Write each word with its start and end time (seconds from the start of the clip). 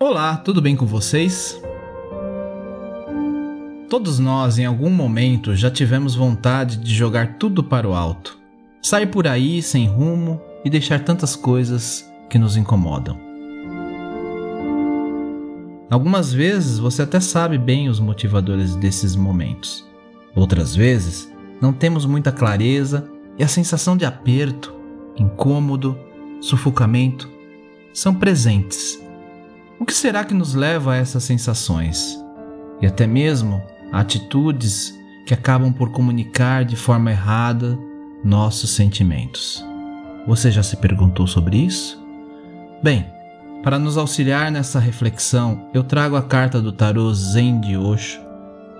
Olá, 0.00 0.36
tudo 0.36 0.62
bem 0.62 0.76
com 0.76 0.86
vocês? 0.86 1.60
Todos 3.90 4.20
nós, 4.20 4.56
em 4.56 4.64
algum 4.64 4.90
momento, 4.90 5.56
já 5.56 5.72
tivemos 5.72 6.14
vontade 6.14 6.76
de 6.76 6.94
jogar 6.94 7.36
tudo 7.36 7.64
para 7.64 7.88
o 7.88 7.92
alto, 7.92 8.38
sair 8.80 9.08
por 9.08 9.26
aí 9.26 9.60
sem 9.60 9.88
rumo 9.88 10.40
e 10.64 10.70
deixar 10.70 11.00
tantas 11.00 11.34
coisas 11.34 12.08
que 12.30 12.38
nos 12.38 12.56
incomodam. 12.56 13.18
Algumas 15.90 16.32
vezes 16.32 16.78
você 16.78 17.02
até 17.02 17.18
sabe 17.18 17.58
bem 17.58 17.88
os 17.88 17.98
motivadores 17.98 18.76
desses 18.76 19.16
momentos. 19.16 19.84
Outras 20.32 20.76
vezes, 20.76 21.28
não 21.60 21.72
temos 21.72 22.06
muita 22.06 22.30
clareza 22.30 23.10
e 23.36 23.42
a 23.42 23.48
sensação 23.48 23.96
de 23.96 24.04
aperto, 24.04 24.72
incômodo, 25.18 25.98
sufocamento 26.40 27.28
são 27.92 28.14
presentes 28.14 29.07
o 29.78 29.84
que 29.84 29.94
será 29.94 30.24
que 30.24 30.34
nos 30.34 30.54
leva 30.54 30.92
a 30.92 30.96
essas 30.96 31.24
sensações? 31.24 32.18
E 32.80 32.86
até 32.86 33.06
mesmo 33.06 33.62
a 33.92 34.00
atitudes 34.00 34.96
que 35.26 35.34
acabam 35.34 35.72
por 35.72 35.90
comunicar 35.92 36.64
de 36.64 36.76
forma 36.76 37.10
errada 37.10 37.78
nossos 38.24 38.70
sentimentos. 38.70 39.64
Você 40.26 40.50
já 40.50 40.62
se 40.62 40.76
perguntou 40.76 41.26
sobre 41.26 41.56
isso? 41.56 42.02
Bem, 42.82 43.06
para 43.62 43.78
nos 43.78 43.96
auxiliar 43.96 44.50
nessa 44.50 44.78
reflexão, 44.78 45.68
eu 45.74 45.82
trago 45.82 46.16
a 46.16 46.22
carta 46.22 46.60
do 46.60 46.72
tarô 46.72 47.12
Zen 47.12 47.60
de 47.60 47.76
Osho, 47.76 48.20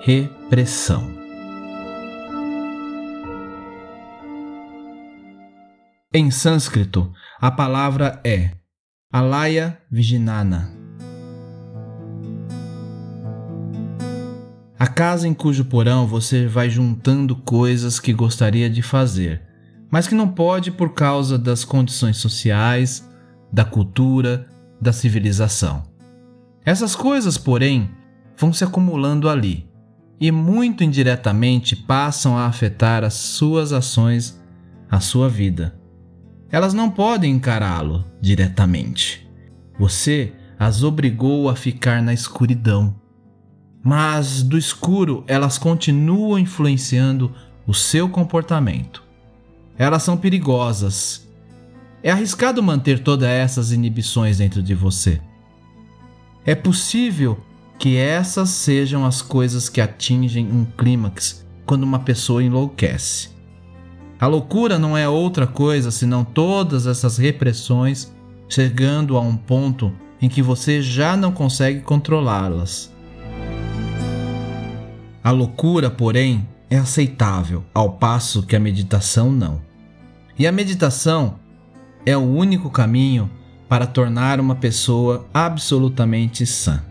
Repressão. 0.01 1.19
Em 6.13 6.31
sânscrito, 6.31 7.13
a 7.41 7.51
palavra 7.51 8.21
é 8.25 8.53
Alaya 9.13 9.79
Vijnana, 9.91 10.73
A 14.79 14.87
casa 14.87 15.27
em 15.27 15.35
cujo 15.35 15.65
porão 15.65 16.07
você 16.07 16.47
vai 16.47 16.71
juntando 16.71 17.35
coisas 17.35 17.99
que 17.99 18.13
gostaria 18.13 18.71
de 18.71 18.81
fazer, 18.81 19.43
mas 19.91 20.07
que 20.07 20.15
não 20.15 20.29
pode 20.29 20.71
por 20.71 20.95
causa 20.95 21.37
das 21.37 21.65
condições 21.65 22.19
sociais, 22.19 23.05
da 23.53 23.65
cultura, 23.65 24.47
da 24.81 24.93
civilização. 24.93 25.83
Essas 26.65 26.95
coisas, 26.95 27.37
porém, 27.37 27.91
vão 28.37 28.53
se 28.53 28.63
acumulando 28.63 29.29
ali 29.29 29.69
e 30.21 30.31
muito 30.31 30.85
indiretamente 30.85 31.75
passam 31.75 32.39
a 32.39 32.47
afetar 32.47 33.03
as 33.03 33.15
suas 33.15 33.73
ações, 33.73 34.41
a 34.89 35.01
sua 35.01 35.29
vida. 35.29 35.77
Elas 36.53 36.73
não 36.73 36.89
podem 36.89 37.33
encará-lo 37.33 38.05
diretamente. 38.21 39.29
Você 39.77 40.33
as 40.57 40.85
obrigou 40.85 41.49
a 41.49 41.57
ficar 41.57 42.01
na 42.01 42.13
escuridão 42.15 42.95
mas 43.83 44.43
do 44.43 44.59
escuro 44.59 45.25
elas 45.27 45.59
continuam 45.59 46.39
influenciando 46.39 47.33
o 47.67 47.75
seu 47.75 48.09
comportamento. 48.09 49.03
Elas 49.77 50.03
são 50.03 50.17
perigosas. 50.17 51.27
É 52.03 52.11
arriscado 52.11 52.63
manter 52.63 53.01
todas 53.01 53.29
essas 53.29 53.73
inibições 53.73 54.39
dentro 54.39 54.63
de 54.63 54.75
você. 54.75 55.21
É 56.45 56.55
possível 56.55 57.39
que 57.79 57.97
essas 57.97 58.49
sejam 58.51 59.05
as 59.05 59.23
coisas 59.23 59.69
que 59.69 59.81
atingem 59.81 60.47
um 60.47 60.65
clímax 60.65 61.47
quando 61.65 61.85
uma 61.85 62.01
pessoa 62.01 62.43
enlouquece. 62.43 63.31
A 64.19 64.27
loucura 64.27 64.79
não 64.79 64.97
é 64.97 65.09
outra 65.09 65.47
coisa 65.47 65.91
senão 65.91 66.25
todas 66.25 66.87
essas 66.87 67.19
repressões 67.19 68.13
chegando 68.49 69.17
a 69.17 69.21
um 69.21 69.37
ponto 69.37 69.93
em 70.21 70.29
que 70.29 70.43
você 70.43 70.83
já 70.83 71.17
não 71.17 71.31
consegue 71.31 71.81
controlá-las. 71.81 72.93
A 75.23 75.31
loucura, 75.31 75.91
porém, 75.91 76.49
é 76.71 76.77
aceitável, 76.77 77.65
ao 77.75 77.93
passo 77.93 78.43
que 78.43 78.55
a 78.55 78.61
meditação 78.61 79.33
não. 79.33 79.61
E 80.39 80.47
a 80.47 80.53
meditação 80.53 81.37
é 82.07 82.17
o 82.17 82.21
único 82.21 82.71
caminho 82.71 83.31
para 83.69 83.87
tornar 83.87 84.41
uma 84.41 84.55
pessoa 84.55 85.27
absolutamente 85.35 86.47
sã. 86.47 86.83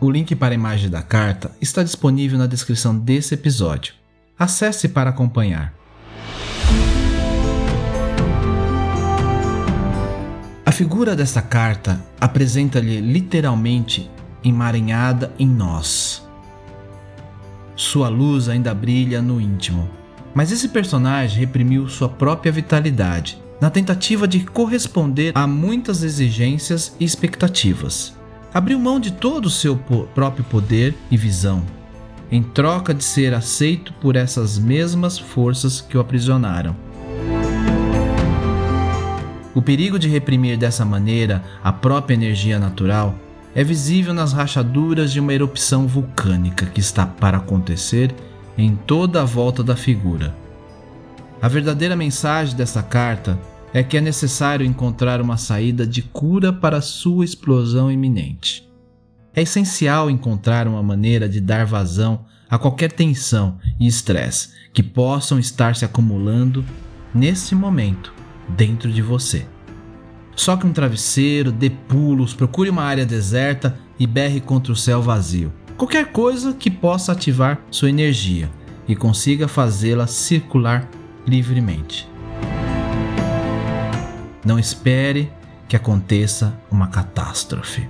O 0.00 0.10
link 0.10 0.34
para 0.34 0.52
a 0.52 0.54
imagem 0.54 0.90
da 0.90 1.00
carta 1.00 1.52
está 1.60 1.84
disponível 1.84 2.36
na 2.36 2.48
descrição 2.48 2.98
desse 2.98 3.34
episódio. 3.34 3.94
Acesse 4.36 4.88
para 4.88 5.10
acompanhar. 5.10 5.81
A 10.72 10.74
figura 10.74 11.14
desta 11.14 11.42
carta 11.42 12.02
apresenta-lhe 12.18 12.98
literalmente 12.98 14.10
emaranhada 14.42 15.30
em 15.38 15.46
nós. 15.46 16.26
Sua 17.76 18.08
luz 18.08 18.48
ainda 18.48 18.72
brilha 18.72 19.20
no 19.20 19.38
íntimo, 19.38 19.86
mas 20.32 20.50
esse 20.50 20.70
personagem 20.70 21.40
reprimiu 21.40 21.90
sua 21.90 22.08
própria 22.08 22.50
vitalidade 22.50 23.38
na 23.60 23.68
tentativa 23.68 24.26
de 24.26 24.46
corresponder 24.46 25.32
a 25.34 25.46
muitas 25.46 26.02
exigências 26.02 26.96
e 26.98 27.04
expectativas. 27.04 28.16
Abriu 28.54 28.78
mão 28.78 28.98
de 28.98 29.12
todo 29.12 29.44
o 29.44 29.50
seu 29.50 29.76
próprio 30.14 30.42
poder 30.42 30.94
e 31.10 31.18
visão, 31.18 31.62
em 32.30 32.42
troca 32.42 32.94
de 32.94 33.04
ser 33.04 33.34
aceito 33.34 33.92
por 34.00 34.16
essas 34.16 34.58
mesmas 34.58 35.18
forças 35.18 35.82
que 35.82 35.98
o 35.98 36.00
aprisionaram. 36.00 36.74
O 39.54 39.60
perigo 39.60 39.98
de 39.98 40.08
reprimir 40.08 40.56
dessa 40.56 40.84
maneira 40.84 41.44
a 41.62 41.72
própria 41.72 42.14
energia 42.14 42.58
natural 42.58 43.14
é 43.54 43.62
visível 43.62 44.14
nas 44.14 44.32
rachaduras 44.32 45.12
de 45.12 45.20
uma 45.20 45.34
erupção 45.34 45.86
vulcânica 45.86 46.64
que 46.64 46.80
está 46.80 47.06
para 47.06 47.36
acontecer 47.36 48.14
em 48.56 48.74
toda 48.74 49.20
a 49.20 49.26
volta 49.26 49.62
da 49.62 49.76
figura. 49.76 50.34
A 51.40 51.48
verdadeira 51.48 51.94
mensagem 51.94 52.56
dessa 52.56 52.82
carta 52.82 53.38
é 53.74 53.82
que 53.82 53.96
é 53.96 54.00
necessário 54.00 54.64
encontrar 54.64 55.20
uma 55.20 55.36
saída 55.36 55.86
de 55.86 56.00
cura 56.00 56.50
para 56.50 56.80
sua 56.80 57.24
explosão 57.24 57.92
iminente. 57.92 58.66
É 59.34 59.42
essencial 59.42 60.08
encontrar 60.08 60.66
uma 60.66 60.82
maneira 60.82 61.28
de 61.28 61.40
dar 61.40 61.66
vazão 61.66 62.24
a 62.48 62.58
qualquer 62.58 62.92
tensão 62.92 63.58
e 63.78 63.86
estresse 63.86 64.50
que 64.72 64.82
possam 64.82 65.38
estar 65.38 65.76
se 65.76 65.84
acumulando 65.84 66.64
nesse 67.14 67.54
momento 67.54 68.21
dentro 68.56 68.90
de 68.90 69.02
você. 69.02 69.46
Soque 70.34 70.66
um 70.66 70.72
travesseiro, 70.72 71.52
dê 71.52 71.70
pulos, 71.70 72.34
procure 72.34 72.70
uma 72.70 72.82
área 72.82 73.04
deserta 73.04 73.78
e 73.98 74.06
berre 74.06 74.40
contra 74.40 74.72
o 74.72 74.76
céu 74.76 75.02
vazio. 75.02 75.52
Qualquer 75.76 76.12
coisa 76.12 76.52
que 76.52 76.70
possa 76.70 77.12
ativar 77.12 77.60
sua 77.70 77.90
energia 77.90 78.50
e 78.88 78.96
consiga 78.96 79.48
fazê-la 79.48 80.06
circular 80.06 80.88
livremente. 81.26 82.08
Não 84.44 84.58
espere 84.58 85.30
que 85.68 85.76
aconteça 85.76 86.58
uma 86.70 86.88
catástrofe. 86.88 87.88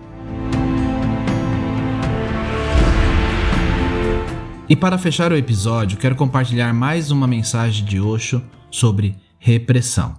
E 4.69 4.77
para 4.77 4.97
fechar 4.97 5.33
o 5.33 5.37
episódio, 5.37 5.99
quero 5.99 6.15
compartilhar 6.15 6.73
mais 6.73 7.11
uma 7.11 7.27
mensagem 7.27 7.85
de 7.85 8.01
Osho 8.01 8.43
sobre 8.71 9.17
repressão. 9.39 10.15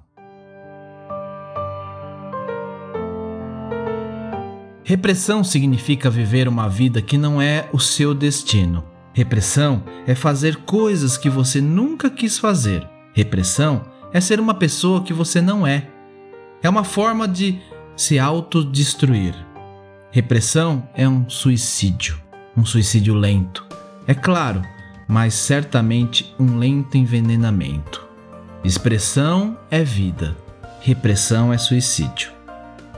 Repressão 4.85 5.45
significa 5.45 6.09
viver 6.09 6.47
uma 6.47 6.67
vida 6.67 7.01
que 7.01 7.17
não 7.17 7.41
é 7.41 7.69
o 7.71 7.79
seu 7.79 8.13
destino. 8.13 8.83
Repressão 9.13 9.81
é 10.05 10.13
fazer 10.13 10.57
coisas 10.57 11.17
que 11.17 11.29
você 11.29 11.61
nunca 11.61 12.09
quis 12.09 12.37
fazer. 12.37 12.85
Repressão 13.13 13.85
é 14.11 14.19
ser 14.19 14.41
uma 14.41 14.53
pessoa 14.53 15.01
que 15.01 15.13
você 15.13 15.39
não 15.39 15.65
é. 15.65 15.87
É 16.61 16.67
uma 16.67 16.83
forma 16.83 17.27
de 17.27 17.61
se 17.95 18.19
autodestruir. 18.19 19.33
Repressão 20.11 20.87
é 20.93 21.07
um 21.07 21.29
suicídio, 21.29 22.19
um 22.55 22.65
suicídio 22.65 23.13
lento. 23.13 23.65
É 24.05 24.13
claro, 24.13 24.61
mas 25.07 25.33
certamente 25.33 26.35
um 26.37 26.57
lento 26.57 26.97
envenenamento. 26.97 28.05
Expressão 28.65 29.57
é 29.71 29.81
vida, 29.81 30.35
repressão 30.81 31.53
é 31.53 31.57
suicídio. 31.57 32.42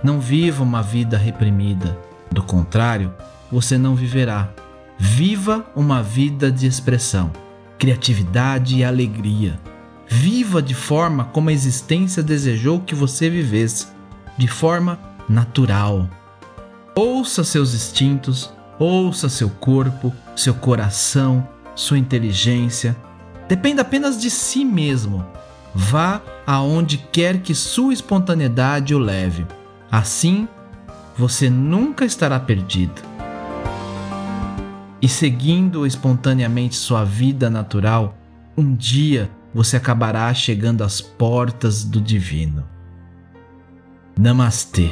Não 0.04 0.20
viva 0.20 0.64
uma 0.64 0.82
vida 0.82 1.18
reprimida, 1.18 1.98
do 2.32 2.44
contrário, 2.44 3.14
você 3.52 3.78
não 3.78 3.96
viverá. 3.96 4.50
Viva 4.98 5.66
uma 5.76 6.02
vida 6.04 6.52
de 6.52 6.68
expressão, 6.68 7.32
criatividade 7.78 8.78
e 8.78 8.84
alegria. 8.84 9.60
Viva 10.08 10.62
de 10.62 10.76
forma 10.76 11.26
como 11.26 11.50
a 11.50 11.54
existência 11.54 12.22
desejou 12.22 12.80
que 12.82 12.94
você 12.94 13.30
vivesse, 13.30 13.88
de 14.38 14.48
forma 14.48 15.00
natural. 15.28 16.10
Ouça 16.96 17.44
seus 17.44 17.74
instintos, 17.74 18.54
ouça 18.78 19.28
seu 19.28 19.50
corpo, 19.50 20.14
seu 20.36 20.54
coração, 20.54 21.48
sua 21.76 21.98
inteligência. 21.98 22.96
Dependa 23.48 23.82
apenas 23.82 24.20
de 24.22 24.30
si 24.30 24.64
mesmo. 24.64 25.26
Vá 25.74 26.22
aonde 26.48 26.98
quer 26.98 27.42
que 27.42 27.54
sua 27.54 27.94
espontaneidade 27.94 28.96
o 28.96 29.00
leve. 29.00 29.46
Assim, 29.96 30.46
você 31.18 31.50
nunca 31.50 32.04
estará 32.04 32.38
perdido. 32.38 33.02
E 35.02 35.08
seguindo 35.08 35.88
espontaneamente 35.88 36.76
sua 36.76 37.06
vida 37.06 37.50
natural, 37.50 38.14
um 38.58 38.76
dia 38.76 39.32
você 39.54 39.78
acabará 39.78 40.34
chegando 40.34 40.84
às 40.84 41.00
portas 41.00 41.86
do 41.86 42.02
divino. 42.02 42.66
Namastê. 44.20 44.92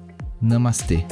Namastê. 0.41 1.05